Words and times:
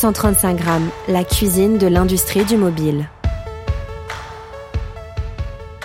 135 0.00 0.56
grammes, 0.56 0.88
la 1.08 1.24
cuisine 1.24 1.76
de 1.76 1.86
l'industrie 1.86 2.46
du 2.46 2.56
mobile. 2.56 3.10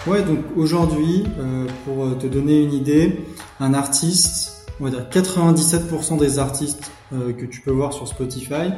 Ouais, 0.08 0.24
donc 0.24 0.40
aujourd'hui, 0.56 1.26
euh, 1.38 1.66
pour 1.84 2.18
te 2.18 2.26
donner 2.26 2.62
une 2.62 2.72
idée, 2.72 3.26
un 3.60 3.74
artiste, 3.74 4.70
on 4.80 4.86
va 4.86 4.92
dire 4.92 5.06
97% 5.12 6.18
des 6.18 6.40
artistes 6.40 6.94
euh, 7.12 7.34
que 7.34 7.46
tu 7.46 7.60
peux 7.60 7.72
voir 7.72 7.92
sur 7.92 8.08
Spotify 8.08 8.72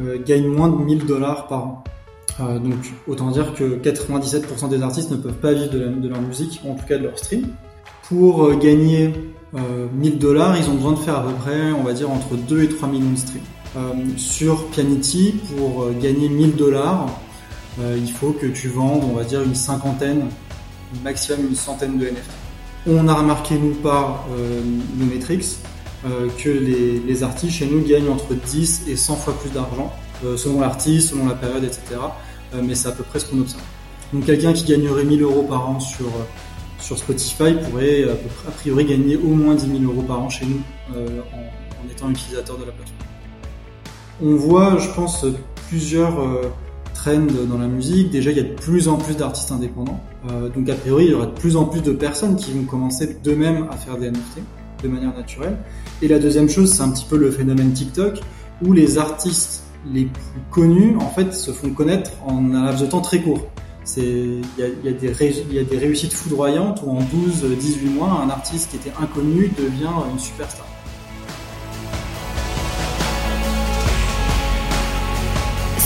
euh, 0.00 0.18
gagnent 0.26 0.48
moins 0.48 0.68
de 0.68 0.82
1000 0.82 1.06
dollars 1.06 1.46
par 1.46 1.66
an. 1.66 1.84
donc 2.40 2.92
autant 3.06 3.30
dire 3.30 3.54
que 3.54 3.78
97% 3.78 4.70
des 4.70 4.82
artistes 4.82 5.12
ne 5.12 5.18
peuvent 5.18 5.34
pas 5.34 5.52
vivre 5.52 5.70
de, 5.70 6.08
leur 6.08 6.20
musique, 6.20 6.62
en 6.68 6.74
tout 6.74 6.86
cas 6.86 6.98
de 6.98 7.04
leur 7.04 7.16
stream. 7.16 7.46
Pour 8.08 8.58
gagner 8.58 9.14
1000 9.52 10.18
dollars, 10.18 10.56
ils 10.56 10.68
ont 10.68 10.74
besoin 10.74 10.94
de 10.94 10.98
faire 10.98 11.18
à 11.18 11.22
peu 11.22 11.32
près, 11.34 11.70
on 11.78 11.84
va 11.84 11.92
dire, 11.92 12.10
entre 12.10 12.34
2 12.34 12.64
et 12.64 12.68
3 12.68 12.88
millions 12.88 13.12
de 13.12 13.16
streams. 13.16 13.44
Sur 14.16 14.66
Pianity, 14.68 15.34
pour 15.56 15.90
gagner 16.00 16.28
1000 16.28 16.56
dollars, 16.56 17.06
il 17.78 18.10
faut 18.10 18.32
que 18.32 18.46
tu 18.46 18.68
vendes, 18.68 19.04
on 19.04 19.14
va 19.14 19.24
dire, 19.24 19.42
une 19.42 19.54
cinquantaine 19.54 20.28
maximum 21.04 21.46
une 21.48 21.54
centaine 21.54 21.98
de 21.98 22.06
NFT. 22.06 22.30
On 22.86 23.08
a 23.08 23.14
remarqué, 23.14 23.56
nous, 23.56 23.74
par 23.74 24.26
euh, 24.32 24.60
nos 24.96 25.06
metrics, 25.06 25.44
euh, 26.06 26.28
que 26.38 26.48
les, 26.48 27.22
artistes 27.22 27.56
chez 27.56 27.66
nous 27.66 27.82
gagnent 27.82 28.08
entre 28.08 28.34
10 28.34 28.84
et 28.88 28.96
100 28.96 29.16
fois 29.16 29.38
plus 29.38 29.50
d'argent, 29.50 29.92
euh, 30.24 30.36
selon 30.36 30.60
l'artiste, 30.60 31.10
selon 31.10 31.26
la 31.26 31.34
période, 31.34 31.64
etc. 31.64 32.00
mais 32.62 32.74
c'est 32.74 32.88
à 32.88 32.92
peu 32.92 33.04
près 33.04 33.20
ce 33.20 33.26
qu'on 33.26 33.40
observe. 33.40 33.62
Donc 34.12 34.24
quelqu'un 34.26 34.52
qui 34.52 34.64
gagnerait 34.64 35.04
1000 35.04 35.22
euros 35.22 35.42
par 35.42 35.68
an 35.68 35.78
sur, 35.78 36.10
sur 36.80 36.98
Spotify 36.98 37.54
pourrait 37.54 38.04
a 38.04 38.50
priori 38.50 38.84
gagner 38.84 39.16
au 39.16 39.28
moins 39.28 39.54
10 39.54 39.66
000 39.66 39.82
euros 39.84 40.02
par 40.02 40.20
an 40.20 40.28
chez 40.28 40.46
nous 40.46 40.60
en, 40.92 41.88
étant 41.92 42.10
utilisateur 42.10 42.56
de 42.58 42.64
la 42.64 42.72
plateforme. 42.72 42.98
On 44.22 44.34
voit, 44.34 44.78
je 44.78 44.88
pense, 44.90 45.24
plusieurs 45.68 46.18
trend 47.00 47.26
dans 47.48 47.58
la 47.58 47.66
musique. 47.66 48.10
Déjà, 48.10 48.30
il 48.30 48.36
y 48.36 48.40
a 48.40 48.44
de 48.44 48.54
plus 48.54 48.88
en 48.88 48.96
plus 48.96 49.16
d'artistes 49.16 49.52
indépendants. 49.52 50.00
Euh, 50.30 50.48
donc, 50.48 50.68
a 50.68 50.74
priori, 50.74 51.06
il 51.06 51.10
y 51.12 51.14
aura 51.14 51.26
de 51.26 51.32
plus 51.32 51.56
en 51.56 51.64
plus 51.64 51.82
de 51.82 51.92
personnes 51.92 52.36
qui 52.36 52.52
vont 52.52 52.64
commencer 52.64 53.18
d'eux-mêmes 53.24 53.66
à 53.70 53.76
faire 53.76 53.96
des 53.96 54.10
NFT 54.10 54.40
de 54.82 54.88
manière 54.88 55.16
naturelle. 55.16 55.56
Et 56.02 56.08
la 56.08 56.18
deuxième 56.18 56.48
chose, 56.48 56.72
c'est 56.72 56.82
un 56.82 56.90
petit 56.90 57.06
peu 57.08 57.16
le 57.16 57.30
phénomène 57.30 57.72
TikTok, 57.72 58.20
où 58.64 58.72
les 58.72 58.98
artistes 58.98 59.64
les 59.92 60.04
plus 60.04 60.40
connus, 60.50 60.96
en 60.96 61.08
fait, 61.08 61.32
se 61.32 61.52
font 61.52 61.70
connaître 61.70 62.10
en 62.26 62.52
un 62.54 62.64
laps 62.64 62.82
de 62.82 62.86
temps 62.86 63.00
très 63.00 63.20
court. 63.20 63.46
Il 63.96 64.42
y 64.58 64.62
a 64.62 65.64
des 65.64 65.78
réussites 65.78 66.12
foudroyantes 66.12 66.82
où 66.84 66.90
en 66.90 67.00
12-18 67.00 67.94
mois, 67.94 68.22
un 68.24 68.28
artiste 68.28 68.70
qui 68.70 68.76
était 68.76 68.92
inconnu 69.00 69.50
devient 69.58 69.90
une 70.12 70.18
superstar. 70.18 70.66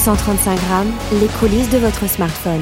135 0.04 0.60
grammes, 0.66 0.92
les 1.18 1.28
coulisses 1.40 1.70
de 1.70 1.78
votre 1.78 2.06
smartphone. 2.06 2.60